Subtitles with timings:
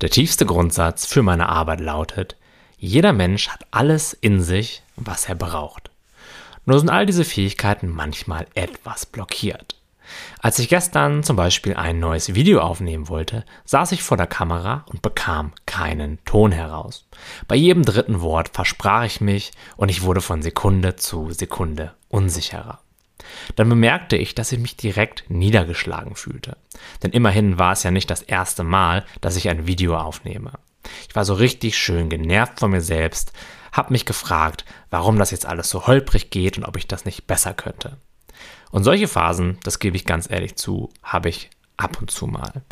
[0.00, 2.36] Der tiefste Grundsatz für meine Arbeit lautet,
[2.78, 5.90] jeder Mensch hat alles in sich, was er braucht.
[6.66, 9.76] Nur sind all diese Fähigkeiten manchmal etwas blockiert.
[10.40, 14.84] Als ich gestern zum Beispiel ein neues Video aufnehmen wollte, saß ich vor der Kamera
[14.90, 17.06] und bekam keinen Ton heraus.
[17.48, 22.80] Bei jedem dritten Wort versprach ich mich und ich wurde von Sekunde zu Sekunde unsicherer.
[23.54, 26.56] Dann bemerkte ich, dass ich mich direkt niedergeschlagen fühlte.
[27.02, 30.52] Denn immerhin war es ja nicht das erste Mal, dass ich ein Video aufnehme.
[31.08, 33.32] Ich war so richtig schön genervt von mir selbst,
[33.72, 37.26] hab mich gefragt, warum das jetzt alles so holprig geht und ob ich das nicht
[37.26, 37.98] besser könnte.
[38.70, 42.62] Und solche Phasen, das gebe ich ganz ehrlich zu, habe ich ab und zu mal.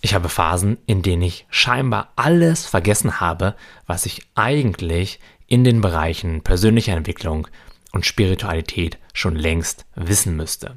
[0.00, 3.56] Ich habe Phasen, in denen ich scheinbar alles vergessen habe,
[3.86, 7.48] was ich eigentlich in den Bereichen persönlicher Entwicklung
[7.96, 10.76] und Spiritualität schon längst wissen müsste.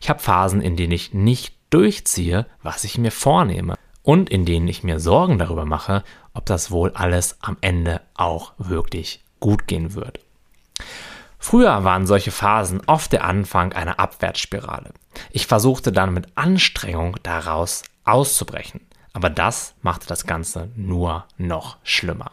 [0.00, 4.68] Ich habe Phasen, in denen ich nicht durchziehe, was ich mir vornehme und in denen
[4.68, 6.04] ich mir Sorgen darüber mache,
[6.34, 10.20] ob das wohl alles am Ende auch wirklich gut gehen wird.
[11.38, 14.92] Früher waren solche Phasen oft der Anfang einer Abwärtsspirale.
[15.30, 18.80] Ich versuchte dann mit Anstrengung daraus auszubrechen,
[19.14, 22.32] aber das machte das Ganze nur noch schlimmer.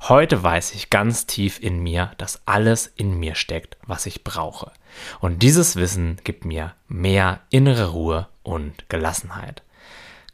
[0.00, 4.72] Heute weiß ich ganz tief in mir, dass alles in mir steckt, was ich brauche.
[5.20, 9.62] Und dieses Wissen gibt mir mehr innere Ruhe und Gelassenheit.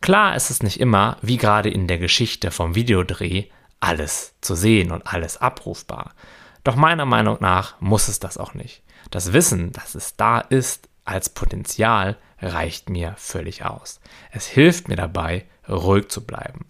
[0.01, 3.47] Klar ist es nicht immer, wie gerade in der Geschichte vom Videodreh,
[3.81, 6.15] alles zu sehen und alles abrufbar.
[6.63, 8.83] Doch meiner Meinung nach muss es das auch nicht.
[9.11, 14.01] Das Wissen, dass es da ist als Potenzial, reicht mir völlig aus.
[14.31, 16.67] Es hilft mir dabei, ruhig zu bleiben.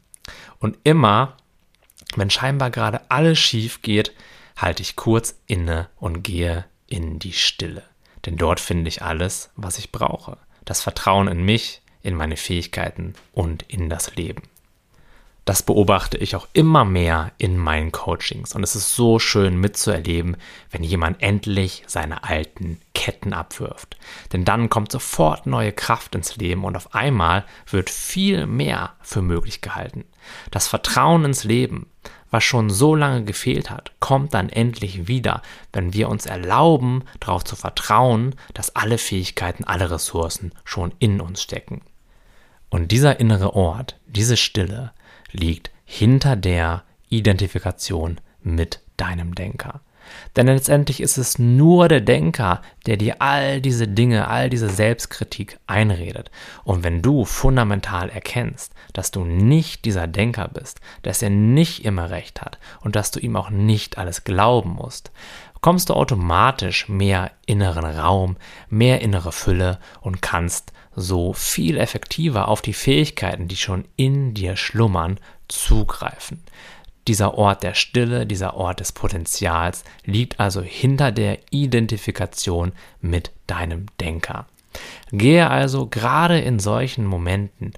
[0.58, 1.36] Und immer,
[2.18, 4.12] wenn scheinbar gerade alles schief geht,
[4.56, 7.82] halte ich kurz inne und gehe in die Stille.
[8.26, 10.38] Denn dort finde ich alles, was ich brauche.
[10.64, 14.42] Das Vertrauen in mich, in meine Fähigkeiten und in das Leben.
[15.44, 20.38] Das beobachte ich auch immer mehr in meinen Coachings und es ist so schön mitzuerleben,
[20.70, 23.98] wenn jemand endlich seine alten Ketten abwirft.
[24.32, 29.20] Denn dann kommt sofort neue Kraft ins Leben und auf einmal wird viel mehr für
[29.20, 30.04] möglich gehalten.
[30.50, 31.88] Das Vertrauen ins Leben,
[32.30, 35.42] was schon so lange gefehlt hat, kommt dann endlich wieder,
[35.74, 41.42] wenn wir uns erlauben, darauf zu vertrauen, dass alle Fähigkeiten, alle Ressourcen schon in uns
[41.42, 41.82] stecken.
[42.70, 44.92] Und dieser innere Ort, diese Stille,
[45.34, 49.80] liegt hinter der Identifikation mit deinem Denker.
[50.36, 55.58] Denn letztendlich ist es nur der Denker, der dir all diese Dinge, all diese Selbstkritik
[55.66, 56.30] einredet.
[56.64, 62.10] Und wenn du fundamental erkennst, dass du nicht dieser Denker bist, dass er nicht immer
[62.10, 65.10] recht hat und dass du ihm auch nicht alles glauben musst,
[65.64, 68.36] bekommst du automatisch mehr inneren Raum,
[68.68, 74.56] mehr innere Fülle und kannst so viel effektiver auf die Fähigkeiten, die schon in dir
[74.56, 76.42] schlummern, zugreifen.
[77.08, 83.86] Dieser Ort der Stille, dieser Ort des Potenzials liegt also hinter der Identifikation mit deinem
[84.02, 84.44] Denker.
[85.12, 87.72] Gehe also gerade in solchen Momenten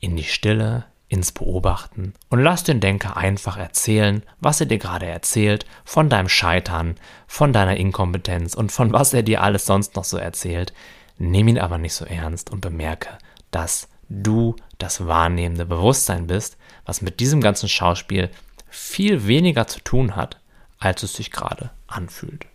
[0.00, 5.06] in die Stille, ins Beobachten und lass den Denker einfach erzählen, was er dir gerade
[5.06, 10.04] erzählt, von deinem Scheitern, von deiner Inkompetenz und von was er dir alles sonst noch
[10.04, 10.72] so erzählt.
[11.18, 13.10] Nimm ihn aber nicht so ernst und bemerke,
[13.50, 18.30] dass du das wahrnehmende Bewusstsein bist, was mit diesem ganzen Schauspiel
[18.68, 20.40] viel weniger zu tun hat,
[20.78, 22.46] als es sich gerade anfühlt.